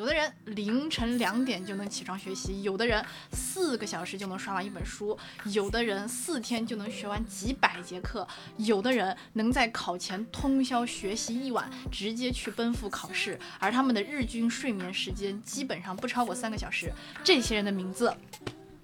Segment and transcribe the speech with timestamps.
[0.00, 5.14] 有的人凌晨两点就能起床学习，有的人四个小时就能刷完一本书，
[5.52, 8.26] 有的人四天就能学完几百节课，
[8.56, 16.90] 有的人能在考前通宵学习一晚，直接去奔赴考试，而他们的日均睡眠时间基本上不超过三个小时。
[17.22, 18.16] 这些人的名字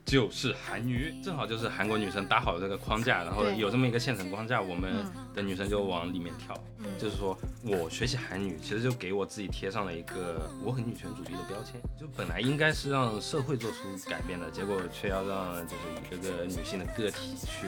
[0.06, 6.56] 就是韩女，正好就是韩国女生搭好这个框架，然后有这么一个现成框架，我们嗯的女生就往里面跳。
[6.78, 11.80] 嗯就是说我学习韩语，其实就给我自己贴上了一个我很女权主义的标签。
[12.00, 17.66] 就本来应该是让社会做出改变的，结果却要让就是一个个女性的个体去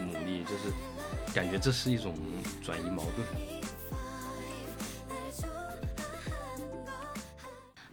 [0.00, 0.72] 努力，就是
[1.34, 2.16] 感觉这是一种
[2.64, 3.26] 转移矛盾。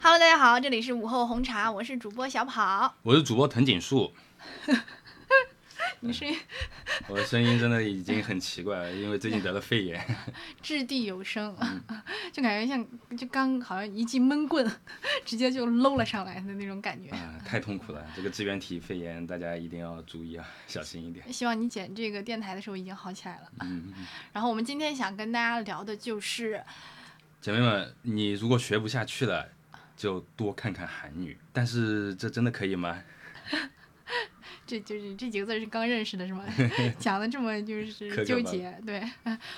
[0.03, 2.91] Hello，大家好，这里是午后红茶，我是主播小跑。
[3.03, 4.11] 我是主播藤井树，
[6.01, 6.25] 你是
[7.07, 10.03] 我的声音真的已经很奇怪了，因为最近得了肺炎。
[10.59, 12.01] 掷地有声，嗯
[12.33, 14.67] 就感觉像就刚好像一记闷棍，
[15.23, 17.11] 直接就搂了上来的那种感觉。
[17.11, 18.03] 啊，太痛苦了！
[18.15, 21.31] 这个支原体肺炎，大家一定要注意啊，小心一点。
[21.31, 23.51] 希望你剪这个电台的时候已经好起来了。
[23.59, 23.93] 嗯，
[24.33, 26.63] 然后我们今天想跟大家聊的就是，
[27.39, 29.49] 姐妹们，你如果学不下去了，
[30.01, 31.37] 就多看看韩语。
[31.53, 33.03] 但是这真的可以吗？
[34.71, 36.45] 这就是这几个字是刚认识的是吗？
[36.97, 38.73] 讲的这么就是纠结。
[38.85, 39.03] 对，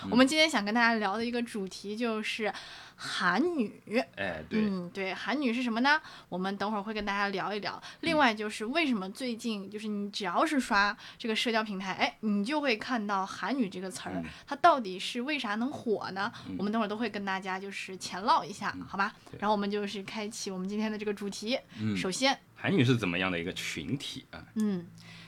[0.09, 2.51] 我们今天想跟大家聊的一个主题就是
[2.95, 3.79] 韩女。
[4.15, 6.01] 哎，对，嗯，对，韩女是什么呢？
[6.29, 7.79] 我们等会儿会跟大家聊一聊。
[8.01, 16.31] 另外就是为什么最近就是你只要是刷这个社交平台，哎，你就会看到韩女这个词儿，嗯它到底是为啥能火呢？
[16.57, 19.13] 我们等会儿都会跟大家就是浅唠一下，好吧？
[19.39, 21.59] 然后我们就是开启我们今天的这个主题。
[21.79, 24.41] 嗯首先，韩语是怎么样的一个群体啊？
[24.55, 24.87] 嗯，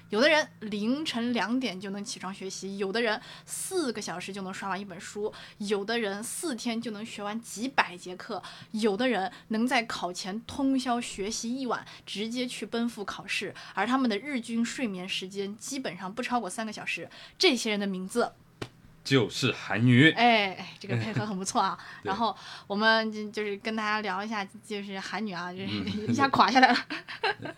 [0.09, 17.09] 有的人凌晨两点就能起床学习，有的人四个小时就能刷完一本书，有的人四天就能学完几百节课，有的人能在考前通宵学习一晚，直接去奔赴考试，而他们的日均睡眠时间基本上不超过三个小时。
[17.37, 18.31] 这些人的名字，
[19.05, 20.09] 就是韩女。
[20.11, 21.77] 哎哎，这个配合很不错啊。
[22.03, 22.35] 然后
[22.67, 26.77] 我们就就是跟大家聊一下，就是韩女啊，就是嗯一下垮下来了。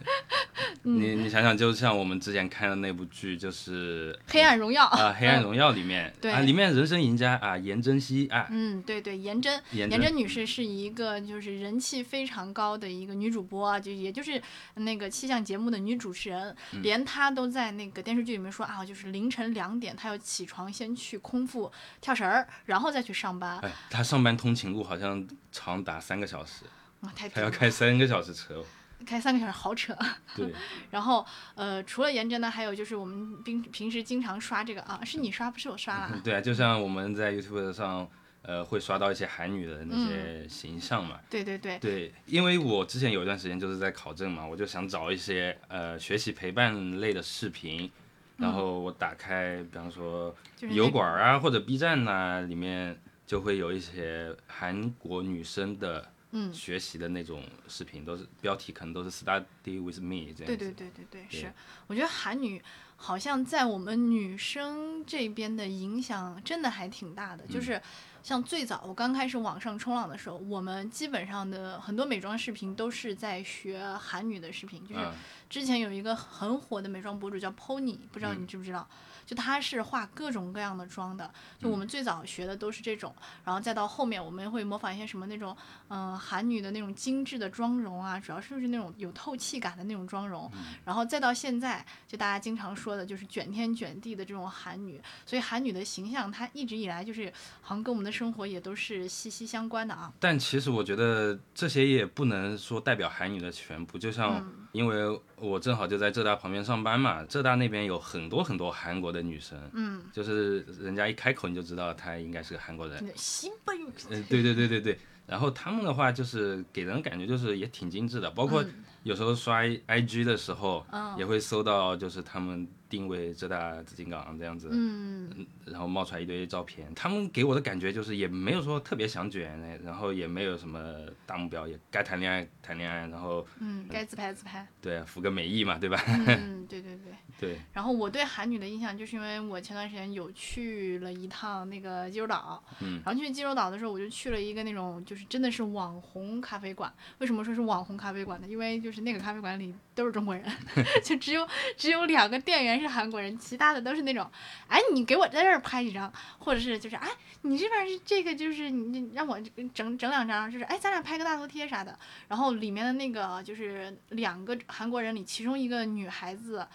[0.83, 6.31] 你你想想，就像我们之前看的那部剧，就是黑暗荣耀啊，《黑暗荣耀》里面，对。
[6.31, 14.41] 啊，里面人生赢家啊，颜真希啊，嗯，对对，颜真，颜真女士是一个就是人气非常高的一个女主播啊，就也就是
[14.75, 16.81] 那个气象节目的女主持人，嗯。
[16.81, 26.63] 连她都在那个电视剧里面说啊，就是凌晨两点她要起床先去空腹跳绳儿，然后再去上班，哎，他上班通勤路好像长达三个小时，
[27.01, 28.63] 哇，太他要开三个小时车。
[29.06, 29.96] 开三个小时好扯。
[30.35, 30.53] 对，
[30.91, 31.25] 然后
[31.56, 36.12] 呃，除了颜真呢，还有就是我们平平时经常刷这个啊，是你刷不是我刷啦。
[36.24, 38.09] 对啊，就像我们在 YouTube 上，
[38.41, 41.19] 呃，会刷到一些韩女的那嗯些形象嘛。
[41.30, 47.90] 对对对，对，因为我之前有一段时间就是在考证嘛，我就想找一些呃学习陪伴类的视频，
[48.38, 56.09] 然后我打开，比方说油就是那管啊或者 B 站呐、里面就会有一些韩国女生的
[56.40, 60.46] 嗯学习的那种视频，都是标题可能都是 Study with me 这样子。
[60.46, 61.53] 对对对对对，对是，
[61.88, 62.62] 我觉得韩女
[62.96, 67.44] 好像在我们女生这边的影响真的还挺大的。
[67.46, 67.81] 嗯就是
[68.24, 74.86] 像最早我刚开始网上冲浪的时候，我们基本上的很多美妆视频都是在学韩女的视频。
[74.86, 75.14] 就是嗯
[75.50, 78.88] 之前有一个很火的美妆博主叫 Pony，不知道你知不知道？
[79.25, 83.13] 就他是画各种各样的妆的，就我们最早学的都是这种，
[83.44, 85.53] 然后再到后面我们会模仿一些什么那种，
[85.90, 90.50] 嗯、韩女的那种精致的妆容啊，主要是就是那种有透气感的那种妆容，
[90.85, 97.29] 然后再到现在，就大家经常说的就是卷天卷地的这种韩女，所以韩女的形象她一直以来就是
[97.59, 100.14] 好像跟我们的生活也都是息息相关的啊。
[100.22, 112.97] 但其实我觉得这些也不能说代表韩女的全部，就像嗯因为我正好就在浙大旁边上班嘛，浙大那边有很多很多韩国的女生，嗯，就是人家一开口你就知道她应该是个韩国人。
[113.03, 115.00] 嗯，对对对对对。
[115.25, 118.73] 然后他们的话就是给人感觉就是也挺精致的，包括嗯
[119.03, 126.94] 有时候刷 IG 的时候，嗯也会搜到就是他们定位浙大紫金港这样子，嗯，然后冒出来一堆照片。
[126.96, 130.82] 他们给我的感觉就是也没有说特别想卷，然后也没有什么
[131.26, 136.02] 大目标，也该谈恋爱谈恋爱，然后嗯，该自拍自拍，对服个美意嘛，对吧？
[136.08, 137.14] 嗯，对对对。
[137.40, 146.91] 对，然后我对韩女的印象，就是因为我前段时间有去了一趟那个济州岛，嗯，然后去济州岛的时候，我就去了一个那种就是真的是网红咖啡馆。
[147.20, 148.47] 为什么说是网红咖啡馆呢？
[148.47, 150.43] 因为就是那个咖啡馆里都是中国人，
[151.03, 154.29] 就只有只有两个店员是韩国人，其他的都是那种，
[154.67, 157.09] 哎，你给我在这儿拍几张，或者是就是哎，
[157.41, 159.39] 你这边是这个就是你让我
[159.73, 161.97] 整整两张，就是哎，咱俩拍个大头贴啥的。
[162.28, 166.67] 然后里面的那个就是两个韩国人里，其中一个女孩子。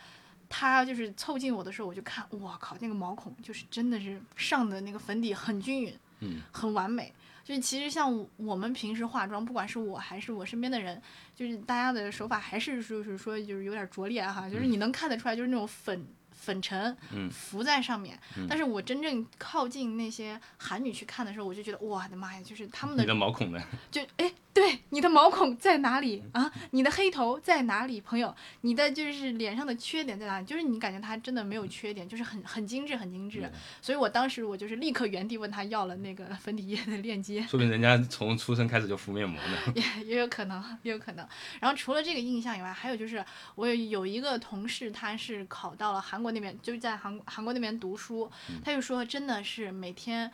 [0.55, 7.11] 她就是凑近我的时候，我就看，我靠，那个毛孔就是真的是上的那个粉底很均匀，嗯，很完美。
[7.45, 11.01] 就是其实像我们平时化妆，不管是我还是我身边的人，
[11.35, 16.07] 就是大家的手法还是就是说就是有点拙劣哈，就是你能看得出来，就是那种粉。
[16.43, 16.97] 粉尘
[17.31, 18.19] 浮在上面，
[18.49, 23.63] 但是我真正靠近那些韩女去看的时候，我就觉得，我的妈呀，就是他们的你的毛孔呢？
[23.93, 26.51] 就哎，对，你的毛孔在哪里啊？
[26.73, 28.35] 你的黑头在哪里，朋友？
[28.63, 30.45] 你的就是脸上的缺点在哪里？
[30.45, 33.49] 就是你感觉他真的没有缺点，就是很很精致，很精致。
[33.81, 37.41] 所以我当时我就是立刻原地问他要了那个粉底液的链接。
[37.49, 39.73] 说明人家从出生开始就敷面膜呢。
[39.77, 41.25] 也也有可能，也有可能。
[41.61, 43.25] 然后除了这个印象以外，还有就是
[43.55, 46.32] 我有一个同事，他是考到了韩国。
[46.33, 48.31] 那边就是在韩韩国那边读书，
[48.65, 50.31] 他就说真的是每天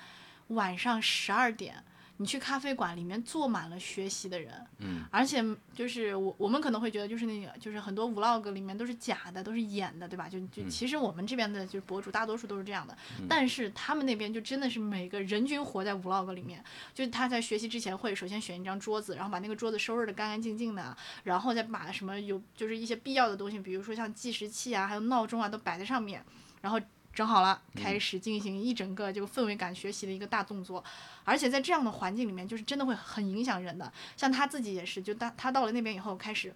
[0.48, 1.82] 晚上十二点。
[2.20, 5.42] 你去咖啡馆里面坐满了学习的人，嗯，而且
[5.72, 10.28] 就是我我们可能会觉得就是那个就是很多 vlog 里面都是假的，都是演的，对吧？
[10.28, 12.98] 就就其实我们这边的就是博主大多数都是这样的，
[13.28, 16.62] 但是他们那边就真的是每个人均活在 vlog 里面，
[16.92, 26.24] 就是他在学习之前会首先选一张桌子，然后把那个桌子收拾的干干净净的，然后再把什么有就是一些必要的东西，比如说像计时器啊，还有闹钟啊，都摆在上面，
[26.62, 26.80] 然后。
[27.18, 30.84] 整好了，开始进行一整个就氛围感学习的一个大动作，
[31.24, 33.92] 而且在这样的环境里面，就是真的会很影响人的。
[34.16, 36.54] 像他自己也是，就当他到了那边以后，开始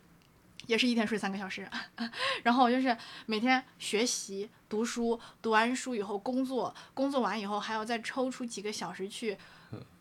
[0.68, 1.68] 也是一天睡三个小时，
[2.44, 9.36] 然后就是每天学习、读书，读完书以后工作，工作完以后还要再抽出几个小时去，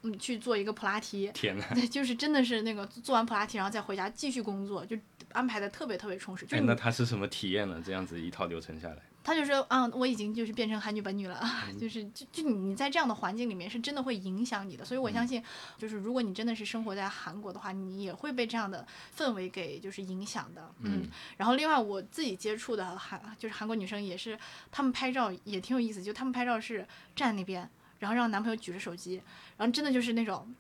[0.04, 1.31] 嗯，去做一个普拉提。
[1.34, 4.96] 天呐，对， 就是真的是那个做完普拉提，然后再回家继续工作，就
[5.31, 6.46] 安排的特别特别充实。
[6.52, 7.81] 哎，那他是什么体验呢？
[7.84, 8.98] 这样子一套流程下来？
[9.23, 11.39] 他就说，嗯，我已经就是变成韩女本女了，
[11.79, 15.44] 就是就就你你在这样的环境里面是真的会影响你的，所以我相信，
[15.77, 18.85] 就是如果你真的是生活在韩国的话，你也会被这样的
[19.15, 21.07] 氛围给就是影响的，嗯。
[21.38, 24.38] 然后另外我自己接触的韩就是韩国女生也是，
[24.71, 27.69] 她们拍照也挺有意思，就她们拍照是站那边，
[28.00, 29.21] 然后让男朋友举着手机，
[29.57, 30.51] 然后真的就是那种，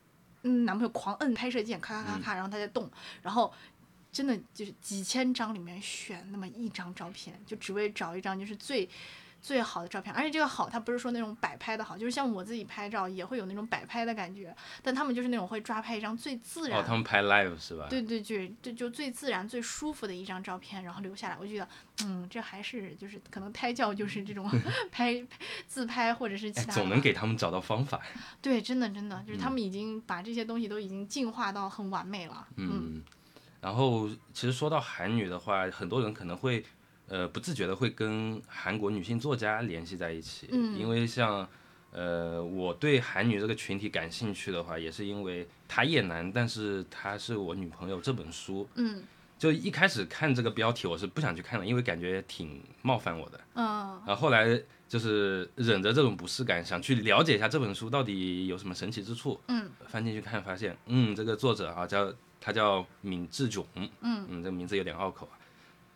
[0.43, 2.89] 嗯，男朋友狂摁拍摄键，咔咔咔咔，然后他在动，
[3.23, 3.51] 然后。
[4.11, 8.89] 真的就是几千张里面选那么一张照片，就只为找一张就是最。
[9.43, 16.79] 最好的照片，而且这个好，它不是说那种摆拍的好，就是像我自己拍照也会有那种摆拍的感觉，但他们就是那种会抓拍一张最自然。
[16.79, 17.87] 哦，他们拍 live 是吧？
[17.89, 21.35] 对对对，就就最自然、最舒服的一张照片，然后留下来。
[21.39, 21.67] 我觉得，
[22.03, 24.47] 嗯，这还是就是可能胎教就是这种
[24.91, 25.19] 拍
[25.65, 26.73] 自拍或者是其他。
[26.73, 27.99] 总能给他们找到方法。
[28.43, 32.47] 对，真的真的，就是他们已经把这些东西都已经进化到很完美了。
[32.57, 33.01] 嗯，
[33.61, 36.63] 然后其实说到韩女的话，很多人可能会。
[37.07, 41.45] 呃，不自觉的会跟韩国女性作家联系在一起，嗯，因为像，
[41.91, 49.03] 呃，我对韩女这个群体感兴趣的话，也是因为她叶男，但是她是我女朋友这本书，嗯，
[49.37, 62.09] 就一开始看这个标题，我是不想去看的，因为感觉挺冒犯我的，嗯，然后后来就是忍着这种不适感，想去了解一下这本书到底有什么神奇之处，嗯，翻进去看，发现，嗯，这个作者啊叫
[62.41, 63.89] 他叫闵志炯，嗯。
[64.01, 65.39] 嗯，这个名字有点拗口啊。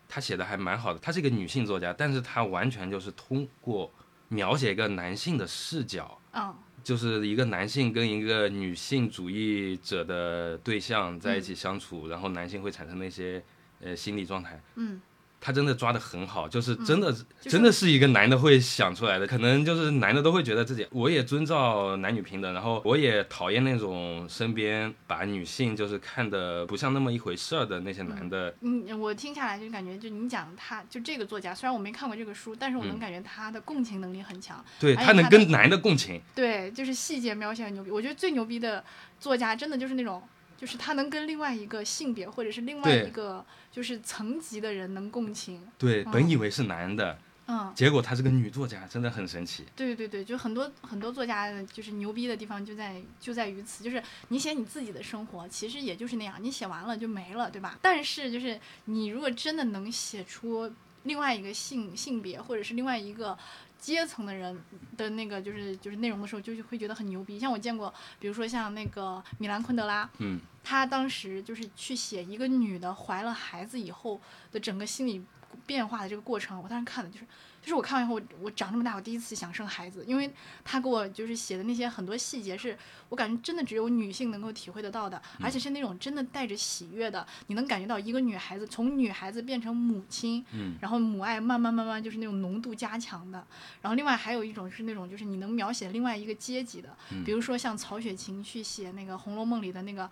[0.07, 3.92] 她写的还蛮好的，她是一个女性作家，但是她完全就是通过
[4.30, 13.44] 描写一个男性的视角，嗯，就是一个男性跟一个女性主义者的对象在一起相处，然后男性会产生那些
[13.81, 15.01] 呃心理状态，嗯。
[15.46, 19.28] 他真的抓的很好，就是真的，真的是一个男的会想出来的。
[19.28, 28.52] 可能就是男的都会觉得自己，我也遵照男女平等，然后我也讨厌那种身边把女性就是看的不像那么一回事儿的那些男的。
[28.62, 34.66] 嗯，我听下来就感觉，就你讲他，就这个作家，虽然我没看过这个书，但是我能感觉他的共情能力很强。
[34.80, 36.20] 对他能跟男的共情。
[36.34, 37.92] 对，就是细节描写很牛逼。
[37.92, 38.84] 我觉得最牛逼的
[39.20, 40.24] 作家，真的就是那种。
[40.57, 45.62] 就是他能跟另外一个性别或者是另外一个就是层级的人能共情。
[45.77, 49.65] 对，本以为是男的，嗯，结果他是个女作家，真的很神奇。
[49.75, 57.77] 对对对，就很多很多作家就是牛逼的地方就在就在于此，就是你写你自己的生活，其实也就是那样，你写完了就没了，对吧？
[57.81, 60.71] 但是就是你如果真的能写出
[61.03, 63.38] 另外一个性性别或者是另外一个。
[63.86, 64.60] 阶层的人
[64.98, 67.38] 的那个就是就是内容的时候，就是会觉得很牛逼。
[67.38, 74.20] 像我见过，比如说像那个米兰昆德拉，嗯，他当时就是去写一个女的怀了孩子以后
[74.51, 75.24] 的整个心理
[75.68, 77.27] 变化的这个过程，我当时看的就是
[77.65, 80.31] 就是我看完以后，我我长这么大，我第一次想生孩子，因为
[80.63, 82.77] 他给我就是写的那些很多细节，是
[83.10, 90.75] 我感觉真的只有女性能够体会得到的，而且是那种真的带着喜悦的，你能感觉到一个女孩子从女孩子变成母亲，嗯。
[90.79, 93.43] 然后母爱慢慢慢慢就是那种浓度加强的。
[93.81, 97.24] 然后另外还有一种是那种就是你能描写另外一个阶级的，嗯。
[97.24, 100.07] 比如说像曹雪芹去写那个《红楼梦》里的那个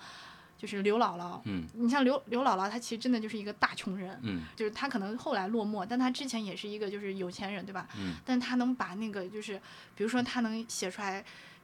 [0.65, 7.85] 就是刘姥姥，嗯你像刘刘姥姥，她其实真的就是一个大穷人，嗯就是她可能后来落寞，但她之前也是一个就是有钱人，对吧？
[7.97, 9.59] 嗯但她能把那个就是，
[9.95, 11.23] 比如说她能写出来。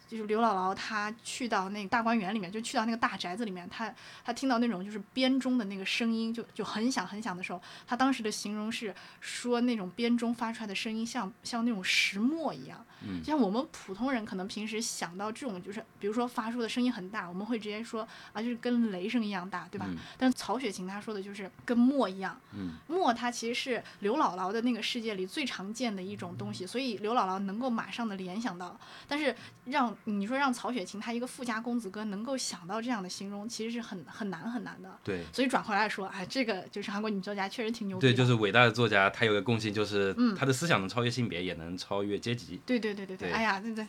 [0.10, 3.94] 就是刘姥姥，她去到那个大观园里面，就去到那个大宅子里面，她
[4.25, 8.91] 她听到那种就是编钟的那个声音，就就很响很响的时候，她当时的形容是
[9.22, 19.86] 说那种编钟发出来的声音像像那种石磨一样，嗯就像我们普通人可能平时想到这种就是比如说发出的声音很大，我们会直接说啊就是跟雷声一样大，对吧？
[19.89, 28.79] 嗯但是曹雪芹他说的就是跟墨一样，嗯墨它其实是刘姥姥的那个世界里最常见的一种东西，所以刘姥姥能够马上的联想到。
[29.08, 34.98] 但是让你说让曹雪芹他一个富家公子哥能够想到这样的形容，其实是很很难很难的。
[35.03, 42.60] 对所以转回来说，哎，这个就是韩国女作家确实挺牛逼对，就是伟大的作家，他有个共性，就是嗯他的思想能超越性别，也能超越阶级。
[42.65, 43.86] 对对对对对，对哎呀，这这，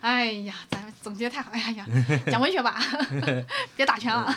[0.00, 1.86] 哎呀，咱们总结的太好，哎呀呀，
[2.26, 2.80] 讲文学吧，
[3.76, 4.34] 别打拳了。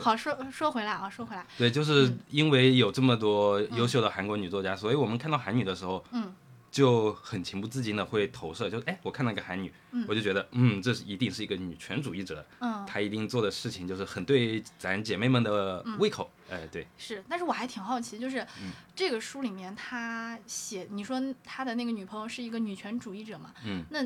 [0.00, 6.32] 好，说说回来啊，说回来，对，就是因为有这么多优秀的韩国女作家，所以我们看到韩女的时候，嗯，
[6.72, 9.70] 就很情不自禁的会投射，就是哎，我看到一个韩女，
[10.08, 18.72] 我就觉得，嗯，这是一定是一个女权主义者，嗯，她一定做的事情就是很对咱姐妹们的胃口，哎，对，是，但是我还挺好奇，就是、嗯。
[18.94, 23.52] 这个书里面他写，你说他的那个女朋友是一个女权主义者嘛？
[23.64, 24.02] 嗯，那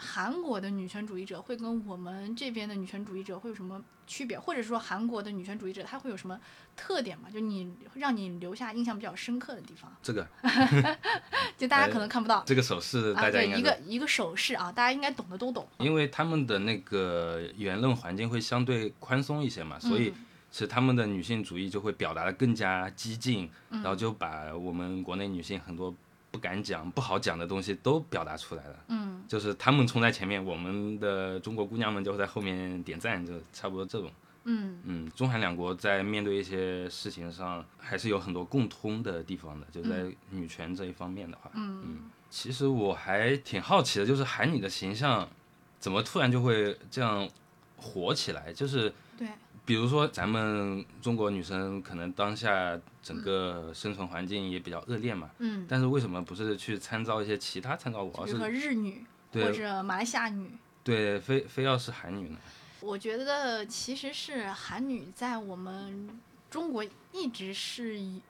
[0.00, 4.38] 韩国的女权主义者会跟我们这边的女权主义者会有什么区别？
[4.38, 6.40] 或者说韩国的女权主义者她会有什么
[6.74, 7.28] 特点吗？
[7.30, 10.26] 就你让你留下印象比较深刻的地方，这个
[11.56, 12.42] 就大家可能看不到。
[12.46, 15.68] 这个手势啊，大家对，一个一个手势啊，大家应该懂的都懂。
[15.78, 25.94] 因为他们的那个言论环境会相对宽松一些嘛，所以嗯其实他们的女性主义就会表达的更加激进，嗯然后就把我们国内女性很多
[26.30, 28.84] 不敢讲、不好讲的东西都表达出来了。
[28.88, 34.10] 嗯就是他们冲在前面，我们的中国姑娘们就在后面点赞，就差不多这种。
[34.44, 41.50] 嗯嗯，中韩两国在面对一些事情上还是有很多共通的地方的，就在女权这一方面的话。
[41.54, 45.28] 嗯其实我还挺好奇的，就是韩女的形象
[45.78, 47.28] 怎么突然就会这样
[47.76, 48.52] 火起来？
[48.52, 49.28] 就是对，
[49.70, 60.50] 比如说咱们中国女生可能当下整个生存环境也比较恶劣嘛，嗯，但是为什么不是去参照一些其他参照物，而比如说是日女或者马来西亚女。
[60.82, 62.38] 对非非要是韩女呢？
[62.80, 66.18] 我觉得其实是韩女在我们
[66.50, 68.20] 中国一直是以，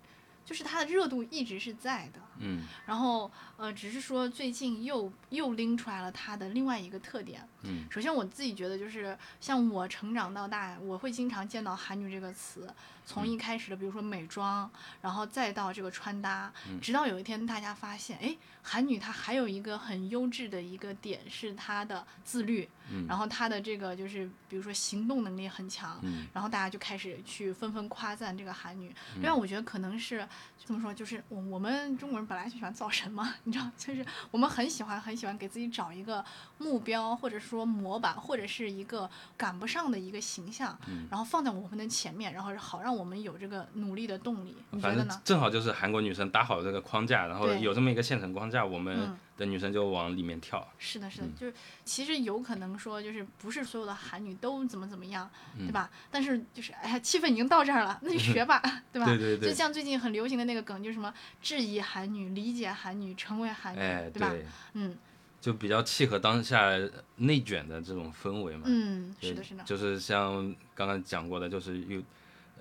[0.45, 2.21] 就是她的热度一直是在的。
[2.43, 7.41] 嗯然后呃，只是说最近又又拎出来了她的另外一个特点。
[7.63, 7.87] 嗯。
[7.91, 12.73] 首先我自己觉得就是像我成长到大，我会经常见到“韩女”这个词，
[13.05, 23.07] 从一开始的比如说美妆，然后再到这个穿搭，直到有一天大家发现，哎，韩女她还有一个很优质的一个点是她的自律，嗯。
[23.09, 26.27] 然后她的这个就是比如说行动能力很强，嗯。
[26.33, 28.95] 然后大家就开始去纷纷夸赞这个韩女。
[29.17, 30.27] 另外，我觉得可能是
[30.65, 36.25] 怎么说，就是我我们中国人本来就喜欢造神嘛，你知道，就是我们很喜欢很喜欢给自己找一个
[36.59, 44.57] 目标，或者说模板，或者是一个赶不上的一个形象，嗯然后放在我们的前面，然后好让我们有这个努力的动力。
[44.71, 45.21] 你觉得呢？
[45.25, 50.67] 正好就是韩国女生搭好这个框架，然后有这么一个现成框架，我们嗯的女生就往里面跳。
[50.79, 51.55] 是的，是的，嗯就是
[51.85, 55.29] 其实有可能说，就是不是所有的韩女都怎么怎么样，
[55.59, 55.91] 嗯对吧？
[56.11, 58.61] 但是就是哎呀，气氛已经到这儿了，那就 学吧，
[58.93, 59.07] 对吧？
[59.07, 64.29] 对对对就像最近很流行的那个梗，就是什么质疑韩女、理解韩女、成为韩女，哎，对吧？
[64.31, 64.97] 对，嗯
[65.41, 66.71] 就比较契合当下
[67.17, 68.65] 内卷的这种氛围嘛。
[68.67, 72.03] 嗯，对是的，是的，就是像刚刚讲过的，就是油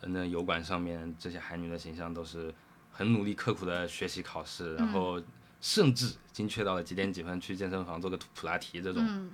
[0.01, 2.53] 呃那油管上面这些韩女的形象都是
[2.91, 5.21] 很努力刻苦的学习考试，然嗯后
[5.59, 9.05] 甚至精确到了几点几分去健身房做个普拉提这种。
[9.05, 9.31] 嗯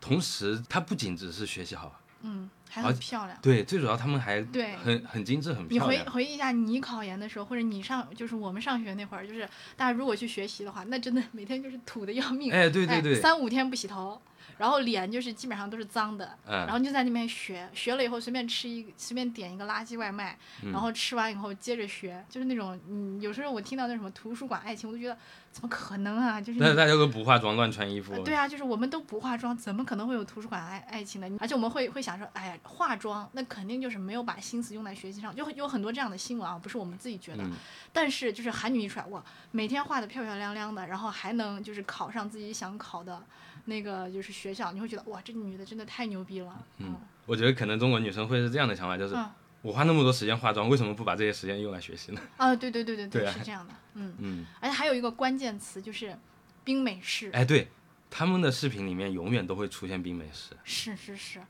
[0.00, 3.38] 同时，她不仅只是学习好，嗯，还很漂亮。
[3.40, 6.12] 对，最主要他们还对很很精致，很你回漂亮。
[6.12, 14.20] 回忆一下，你考研的时候，或者你上就是我们上学那会儿，就是大家如果去学习的话，那真的每天就是土的要命，哎，对对对，三五天不洗头，
[14.58, 25.16] 然后脸就是基本上都是脏的，嗯然嗯，后就在那边学，学了以后随便吃一随便点一个垃圾外卖，嗯然后吃完以后接着学，就是那种嗯，有时候我听到那什么图书馆爱情，我都觉得
[25.50, 26.40] 怎么可能啊？
[26.40, 31.36] 就是那大家都不化妆乱穿衣服呃，对啊，就是我们都不化妆，怎么可能会有图书馆爱爱情呢？
[31.40, 37.52] 而且我们会会想说，哎呀，化妆，那肯定就是没有把心思用在学习上，就有很多这样的新闻啊，不是我们自己觉得，嗯
[37.92, 43.22] 但是就是韩女一出来，哇，每天画的漂漂亮亮的，然后还能就是考上自己想考的
[43.66, 49.30] 那个就是学校，你会觉得哇，这女的真的太牛逼了，嗯我觉得可能中国女生会是这样的想法，就是嗯
[49.62, 52.20] 我花那么多时间化妆，为什么不把这些时间用来学习呢？
[52.36, 56.14] 啊，对对对对对啊是这样的，嗯，嗯，而且还有一个关键词就是
[56.62, 57.68] 冰美式，哎，对，
[58.10, 60.54] 他们的视频里面永远都会出现冰美式。
[60.64, 61.40] 是是是，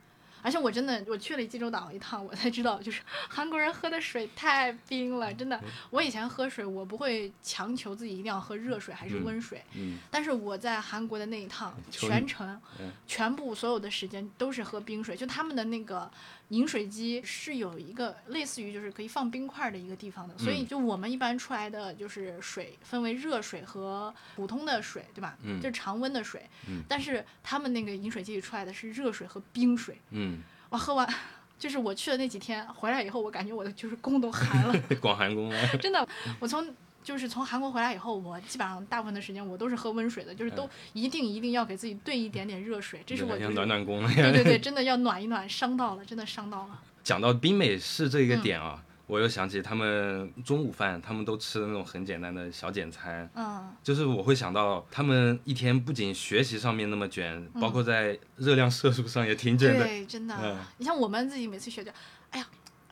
[0.45, 5.59] 而且我真的我去了济州岛一趟，我才知道，就是韩国人喝的水太冰了，真的。
[5.89, 16.11] 我以前喝水，我不会强求自己一定要喝热水还是温水，嗯，但是我在韩国的那一趟，全程嗯全部所有的时间都是喝冰水，就他们的那个
[16.55, 25.37] 饮水机是有一个类似于就是可以放冰块的一个地方的，所以嗯就我们一般出来的就是水分为热水和普通的水，对吧？
[25.43, 26.43] 嗯就是常温的水。
[26.69, 31.09] 嗯但是他们那个饮水机里出来的是热水和冰水，嗯，我喝完。
[31.57, 36.07] 就是我去的那几天回来以后，我感觉我的就是宫都寒了， 广寒宫啊， 真的。
[36.41, 36.67] 我从
[37.05, 44.33] 就是从韩国回来以后，我基本上大部分的时间我都是喝温水的，就是都一定一定要给自己兑一点点热水，这是我对像就是暖暖宫那对样。
[44.33, 46.81] 对对， 真的要暖一暖，伤到了，真的伤到了。
[47.03, 53.29] 讲到冰美式这嗯个点啊，我又想起他们中午饭，他们都吃的那种很简单的小简餐。
[53.35, 59.85] 嗯，就是我会想到，他们一天不仅学习上面那么卷，包括在热量摄入上也挺卷的。
[59.85, 60.57] 对，真的嗯。
[60.79, 61.91] 你像我们自己每次学就，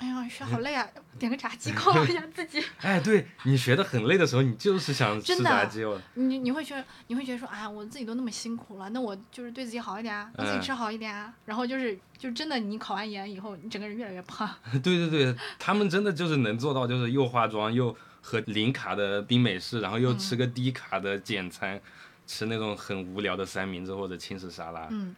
[0.03, 0.85] 哎呀，学好累啊，
[1.17, 2.61] 点个炸鸡犒劳一下 自己。
[2.81, 6.01] 哎，对你学的很累的时候，你就是想吃炸鸡哦。
[6.15, 11.33] 你你会觉得你会觉得说，哎呀，我自己都那么辛苦了，那我就是对自己好一点啊，让自己嗯吃好一点啊。
[11.45, 14.49] 然后就是就真的，你考完研以后，你整个人越来越胖。
[14.83, 21.81] 对对对，他们真的就是能做到，就是又化妆又喝零卡的冰美式，然后又吃个低卡的简餐，
[22.27, 25.15] 吃那种很无聊的三明治或者轻食沙拉，嗯，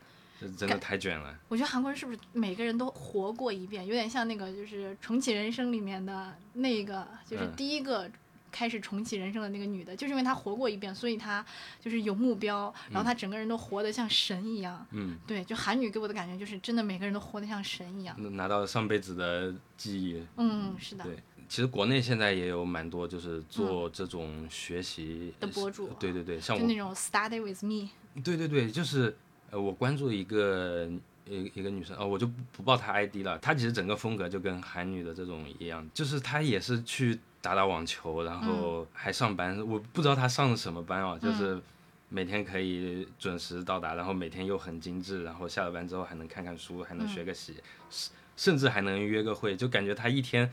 [0.49, 1.37] 这真的太卷了。
[1.49, 8.11] 我觉得韩国人是不是每个人都活过一遍，有点像那个就是《重启人生》里面的那个，就是嗯第一个。
[8.57, 11.45] 开始重启人生的那个女的，就是因为她活过一遍，所以她
[11.81, 14.87] 就是有目标，然后她整个人都活得像神一样。
[14.93, 18.15] 嗯，对，就韩女给我的感觉就是真的每个人都活得像神一样。
[18.37, 20.25] 拿到上辈子的记忆。
[20.37, 21.03] 嗯，是的。
[21.03, 21.17] 对，
[21.49, 27.91] 其实国内现在也有蛮多就是做这种学习的博主对对对，像我就那种 study with me，
[28.23, 29.17] 对对对，就是
[29.55, 30.89] 呃，我关注一个
[31.29, 33.39] 一一个女生，哦，我就不不报她 ID 了。
[33.39, 39.57] 她其实整个风格就跟韩女的这种一样，就是她也是去打打网球，然后还上班。
[39.64, 41.62] 我不知道她上的什么班啊，就是
[42.09, 47.55] 每天可以准时到达，然后每天又很精致，然后下了班之后还能看看书，还能学个习，
[47.88, 50.51] 甚甚至还能约个会，就感觉她一天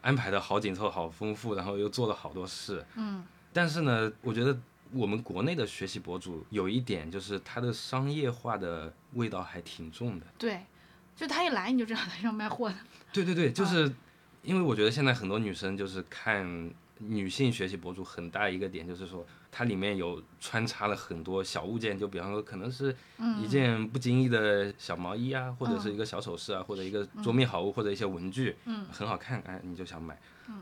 [0.00, 2.86] 安排的好紧凑、好丰富，然后又做了好多事。
[2.94, 4.56] 嗯但是呢，我觉得
[4.92, 10.26] 我们国内的学习博主有一点，就是他的商业化的味道还挺重的。
[10.38, 10.60] 对，
[11.16, 12.76] 就他一来你就知道他是要卖货的。
[13.12, 13.92] 对对对，就 是
[14.42, 22.94] 因为我觉得现在很多女生就是看女性学习博主，很大一个点就是说，它里面有穿插了很多小物件，就比方说可能是
[23.42, 30.16] 一件不经意的小毛衣啊，或者是一个小首饰啊，或者一个桌面好物，或者一些文具，嗯很好看，哎，你就想买。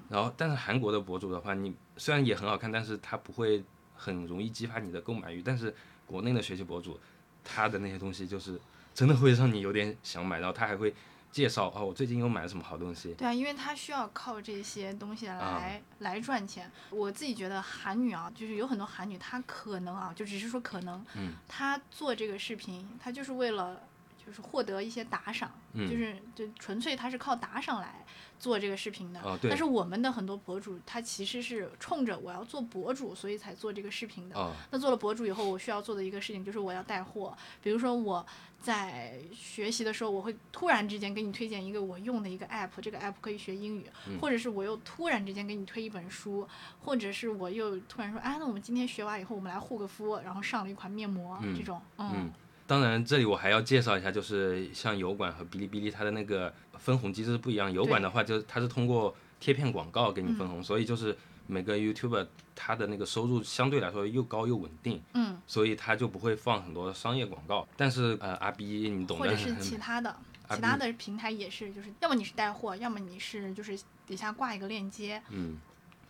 [0.09, 3.63] 然后，但是韩国的博主的话，你虽然也很好看，但是他不会
[4.03, 5.41] 很容易激发你的购买欲。
[5.41, 5.73] 但是
[6.07, 6.99] 国内的学习博主，
[7.45, 8.61] 他的那些东西就是
[8.93, 10.93] 真的会让你有点想买，然后他还会
[11.31, 13.15] 介绍哦，我最近又买了什么好东西。
[13.15, 15.63] 对啊，因为他需要靠这些东西来、啊
[16.01, 16.71] 来赚钱。
[16.91, 23.81] 我自己觉得韩女啊，就是有很多韩女，她可能啊，就只是说可能，嗯她做这个视频，她就是为了
[24.25, 28.05] 就是获得一些打赏，嗯就是就纯粹他是靠打赏来
[28.39, 29.39] 做这个视频的。
[29.43, 34.37] 但是我们的很多博主，他其实是冲着我要做博主，所以才做这个视频的。
[34.37, 37.37] 哦，那做了博主以后，我需要做的一个事情就是我要带货。
[37.63, 38.25] 比如说我
[38.61, 46.47] 在学习的时候，我会突然之间给你推荐一个我用的一个 app，这个 app 可以学英语，嗯或者是我又突然之间给你推一本书，
[46.81, 52.31] 或者是我又突然说，哎，那我们今天学完以后，我们来护个肤，然后上了一款面膜，嗯这种，嗯，
[52.67, 57.73] 当然这里我还要介绍一下，就是像油管和哔哩哔哩它的那个分红机制不一样。
[57.73, 65.03] 油管的话，就是它是通过贴片广告给你分红，所以就是每个 YouTuber 他的那个收入相对来说又高又稳定。
[65.15, 67.67] 嗯，所以他就不会放很多商业广告。
[67.77, 70.11] 但是呃，阿 B 你懂的，或者是其他的。
[70.11, 70.19] 啊
[70.55, 75.57] 其他的平台也是，就是要么你是带货，要么你是就是底下挂一个链接，嗯，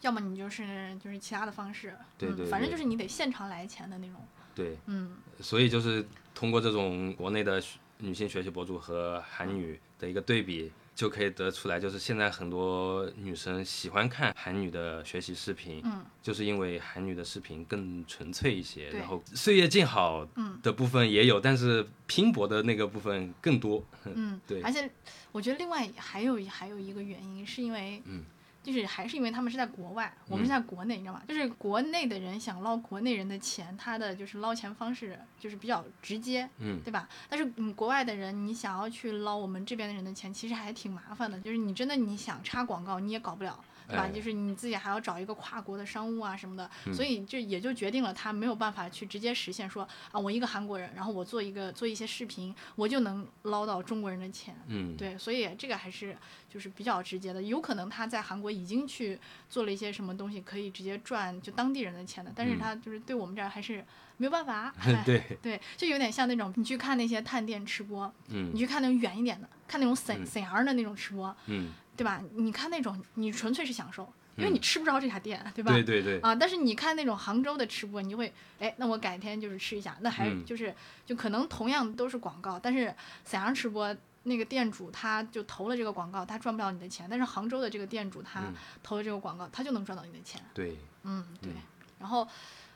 [0.01, 4.17] 要么你就是就是其他的方式，对对嗯，反正就是你得现场来钱的那种，
[4.55, 5.11] 对，嗯。
[5.41, 7.62] 所以就是通过这种国内的
[7.99, 20.61] 女性学习博主和韩女的一个对比，就可以得出来，就是现在很多女生喜欢看韩女的学习视频，嗯，就是因为韩女的视频更纯粹一些，然后岁月静好嗯。
[20.62, 23.83] 的部分也有，但是拼搏的那个部分更多。
[24.05, 24.61] 嗯， 对。
[24.62, 24.88] 而且
[25.33, 28.23] 我觉得另外还有还有一个原因，是因为，嗯，
[28.62, 31.22] 就是还是因为他们是在国外，我们是在国内，你知道吗？
[31.27, 37.09] 就是国内的人想捞国内人的钱，他的就是捞钱方式就是比较直接，嗯对吧？
[37.29, 43.59] 但是你，国外的人你想要去捞我们这边的人的钱，其实还挺麻烦的，就是你真的你想插广告你也搞不了。
[43.88, 44.05] 对吧？
[44.05, 44.11] 哎。
[44.11, 46.95] 就是你自己还要找一个跨国的商务啊什么的，嗯。
[46.95, 54.55] 所以这也就决定了他没有办法去直接实现说啊，我一个韩国人，然后我做一个做一些视频，我就能捞到中国人的钱。
[54.66, 56.16] 嗯，对，所以这个还是
[56.49, 59.18] 就是比较直接的，有可能他在韩国已经去
[59.49, 62.59] 做了一些什么东西，可以直接赚就当地人的钱的，但是嗯。
[62.59, 63.85] 他就是对我们这儿还是
[64.18, 64.73] 没有办法。
[64.79, 65.03] 哎。
[65.05, 70.27] 对，对，就有点像那种你去看那些探店吃播，你嗯去看那种远一点的，看那种沈嗯。
[70.27, 72.22] 沈阳的那种吃播，嗯，对吧？
[72.35, 74.02] 你看那种你纯粹是享受，
[74.37, 75.72] 因为嗯你吃不着这家店，对吧？
[75.72, 80.74] 对对对，啊，但是你看那种杭州的吃播，你就会，哎，那我改天就是吃一下，那还嗯就是、
[81.05, 90.40] 就可能同样都是广告，但是沈阳吃播那个店主他就投了这个广告，他赚不了你的钱，但是杭州的这个店主他嗯投了这个广告，他就能赚到你的钱。
[90.55, 91.50] 对，嗯，对。
[91.52, 91.57] 嗯
[91.98, 92.26] 然后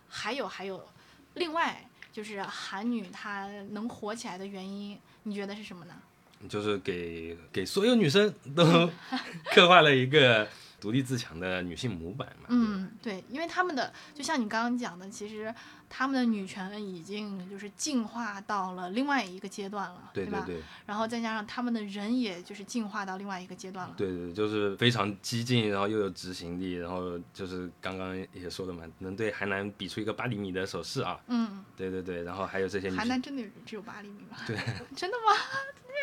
[0.09, 0.89] 还有还有，
[1.35, 5.95] 另外就是韩女她能火起来的原因，你觉得是什么呢？
[6.49, 8.65] 就是给给所有女生都
[9.55, 10.47] 刻画了一个
[10.81, 12.47] 独立自强的女性模板嘛。
[12.49, 15.53] 嗯，对，因为他们的就像你刚刚讲的，其实
[15.89, 20.11] 他们的女权已经就是进化到了另外一个阶段了，吧？
[20.13, 23.95] 对对对然后再加上他们的人也就是进化到另外一个阶段了。
[23.97, 31.19] 对对，就是非常激进，然后又有执行力，然后就是刚刚也说的嘛，能对韩南比出一个八厘米的手势啊。
[31.29, 34.37] 嗯，对对对，然后还有这些女性韩南真的只有八厘米吗？
[34.47, 34.57] 对，
[34.95, 35.33] 真的吗？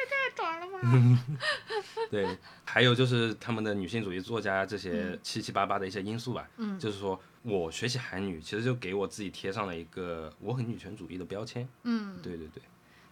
[0.05, 1.23] 太短了吧！
[2.09, 6.47] 对，还有就是他们的女性主义作家这些七七八八的一些因素吧。
[6.57, 11.67] 嗯就是说我学习韩语，其实就给我自己贴上了一个我很女权主义的标签。
[11.83, 12.63] 嗯，对对对，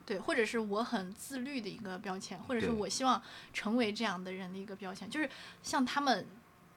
[0.06, 3.22] 对，或者是我很自律的一个标签，或者是我希望
[3.54, 5.30] 成为这样的人的一个标签，就是
[5.62, 6.26] 像他们，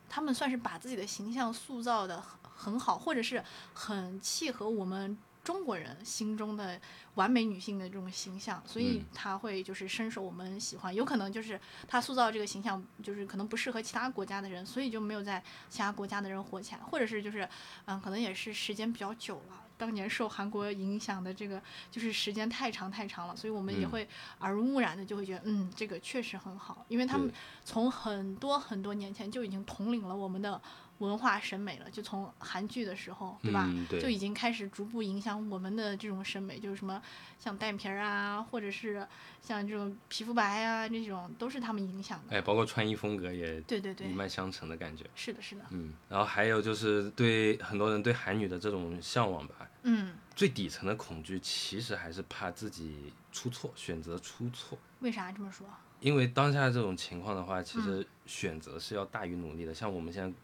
[0.08, 6.80] 他们算是把自己的形象塑造的很很好，或者是很契合我们中国人心中的
[7.14, 10.92] 完美女性的这种形象，所以嗯他会就是深受我们喜欢。
[10.92, 17.48] 有可能就是他塑造这个形象，就是可能不适合其他国家的人，所以就没有在其他国家的人火起来，或者是就是
[17.84, 19.60] 嗯，可能也是时间比较久了。
[19.76, 27.30] 当年受韩国影响的这个，就是时间太长太长了，所以我们也嗯会耳濡目染的就会觉得，嗯，这个确实很好，因为他们
[27.64, 30.62] 从很多很多年前就已经统领了我们的
[30.98, 33.66] 文化审美了，就从韩剧的时候，对吧？
[33.68, 37.02] 嗯，对，就已经开始逐步影响我们的这种审美，就是什么
[37.38, 39.06] 像单眼皮儿啊，或者是
[39.42, 42.36] 像这种皮肤白啊，这种都是他们影响的。
[42.36, 45.04] 哎，包括穿衣风格也对对对一，脉相承的感觉。
[45.14, 54.78] 是的，是的，嗯，然后还有就是对很多人对韩女的这种向往吧，嗯，最底层的恐惧其实还是怕自己出错，选择出错。
[55.00, 55.66] 为啥这么说？
[56.00, 59.74] 因为当下这种情况的话，其实选择是要大于努力的。
[59.74, 60.38] 像我们现在，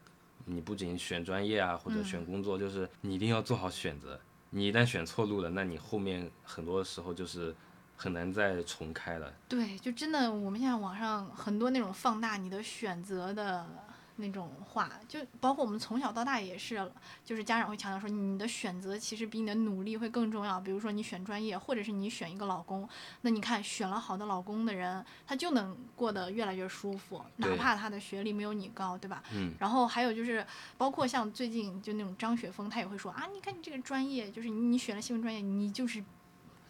[0.51, 4.19] 你不仅选专业啊，或者选工作，就是你一定要做好选择。
[4.51, 7.55] 你一旦选错路了，那你后面很多时候就是
[7.97, 9.33] 很难再重开了。
[9.49, 13.65] 对，就真的，我们现在网上很多那种放大你的选择的
[14.21, 16.91] 那种话，就包括我们从小到大也是，
[17.25, 20.61] 就是家长会强调说，你的选择其实比你的努力会更重要。
[20.61, 22.89] 比如说你选专业，或者是你选一个老公，
[23.23, 29.23] 那你看选了好的老公的人，他就能过得越来越舒服，哪怕他的学历没有你高，对吧？
[29.33, 36.05] 嗯，然后还有就是，包括像最近就那种张雪峰，他也会说啊，你看你这个专业，就是你你选了新闻专业，你就是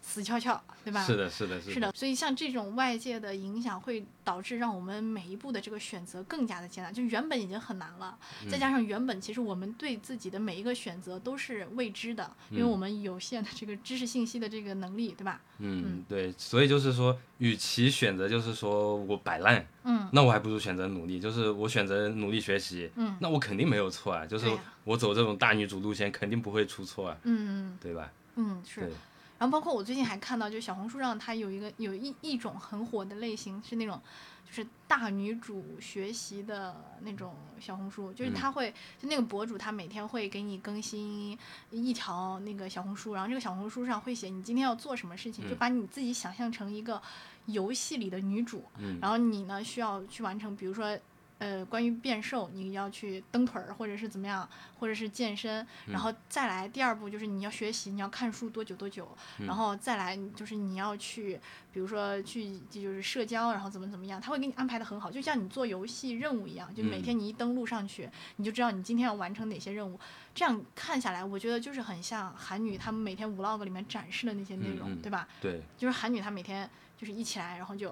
[0.01, 1.03] 死翘翘，对吧？
[1.03, 6.93] 是的，是的，是的，所以像这种外界的影响，会导致让我们每一步的这个选择更加的艰难。
[6.93, 8.17] 就原本已经很难了，
[8.49, 15.39] 再加上原本其实我们对自己的每一个选择都是未知的，因为嗯我们有限的这个知识信息的这个能力，对吧？
[15.59, 21.19] 嗯，对，所以就是说，与其选择就是说我摆烂，嗯那我还不如选择努力。
[21.19, 24.25] 就是我选择努力学习，嗯那我肯定没有错啊。
[24.25, 24.49] 就是
[24.83, 28.11] 我走这种大女主路线，肯定不会出错啊，嗯对吧？
[28.35, 28.91] 嗯，是。
[29.41, 33.99] 对，然后包括我最近还看到，就小红书上它有一个有一一种很火的类型是那种，
[34.45, 38.33] 就是大女主学习的那种小红书，就是嗯。
[38.35, 41.35] 他会、就那个博主他每天会给你更新
[41.71, 45.57] 一条那个小红书，然后这个小红书上会写你今天要做什么事情，就嗯。
[45.57, 47.01] 把你自己想象成一个
[47.47, 48.99] 游戏里的女主，嗯。
[49.01, 50.95] 然后你呢需要去完成，比如说。
[51.41, 59.07] 呃，关于变瘦，你要去蹬腿儿，或者是怎么样，或者是健身，然后再来第二步就是你要学习，你要看书多久多久，
[59.39, 61.41] 然后再来就是你要去，
[61.73, 69.99] 比如说去就是社交，然后怎么怎么样，他会给你安排的很好，就像你做游戏任务一样，就每天你一登录上去，你就知道你今天要完成哪些任务。
[70.35, 75.27] 这样看下来，我觉得就是很像韩女他们每天 vlog 里面展示的那些内容，对吧？
[75.41, 77.91] 对，就是韩女她每天就是一起来，然后就。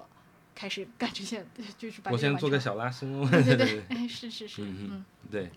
[0.60, 1.42] 开始干这些，
[1.78, 3.26] 就是把我先做个小拉伸哦。
[3.30, 5.50] 对对对，是是 是，嗯对。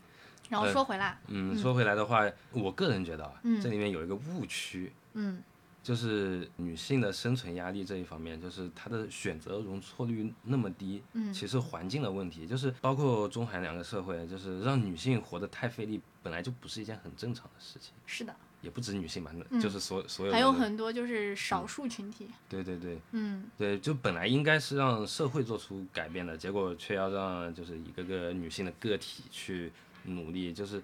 [0.49, 5.41] 然后说回来，嗯，说回来的话，我个人觉得啊，这里面有一个误区，嗯，
[5.81, 17.93] 就是女性的生存压力这一方面，就是她的选择容错率那么低，嗯，其实环境的问题，就是包括中韩两个社会，就是让女性活得太费力，本来就不是一件很正常的事情。
[18.05, 18.33] 是的。
[18.63, 22.29] 也不止女性吧，就是所所有还有很多就是少数群体。
[22.47, 29.69] 对对对，嗯，对，就本来应该是让社会做出改变的，结果却要让就是一个个女性的个体去
[30.05, 30.81] 努力，就是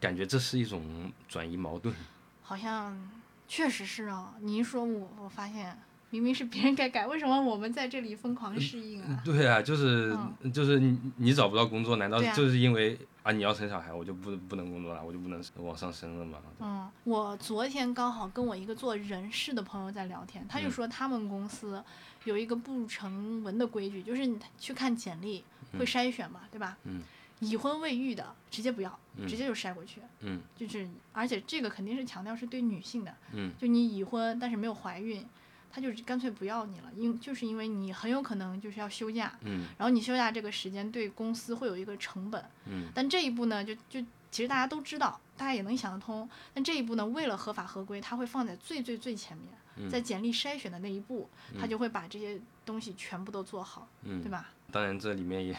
[0.00, 1.94] 感觉这是一种转移矛盾。
[2.42, 3.00] 好像
[3.46, 5.78] 确实是啊，你一说，我我发现
[6.10, 9.22] 明明是别人该改，为什么我们在这里疯狂适应啊？
[9.24, 10.12] 对啊，就是
[10.52, 12.98] 就是你你找不到工作，难道就是因为？
[13.22, 13.30] 啊！
[13.30, 16.38] 你要生小孩，我就不不能工作了，我就不能往上升了嘛。
[16.58, 21.82] 嗯，我昨天刚好跟我一个做人事的朋友在聊天，他就说他们公司
[22.24, 25.44] 有一个不成文的规矩，就是你去看简历
[25.78, 26.76] 会筛选嘛，对吧？
[26.84, 27.02] 嗯。
[27.38, 30.00] 已婚未育的直接不要，直接就筛过去。
[30.20, 30.40] 嗯。
[30.56, 33.14] 就是而且这个肯定是强调是对女性的。
[33.32, 33.52] 嗯。
[33.58, 35.24] 就你已婚但是没有怀孕。
[35.72, 43.98] 他就干脆不要你了，因就是因为你很有可能就是要休假，嗯，然后你休假这个时间对公司会有一个成本，嗯，但这一步呢，就就
[44.30, 54.50] 其实大家都知道，大家也能想得通，但这一步呢，为了合法合规，他会放在最最最前面，在简历筛选的那一步，他就会把这些东西全部都做好，嗯，对吧？
[54.70, 55.56] 当然这里面也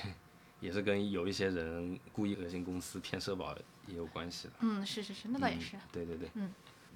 [0.60, 3.56] 也是跟有一些人故意恶心公司骗社保
[3.88, 6.52] 也有关系的，嗯，是是是，那倒也是，对对对，嗯。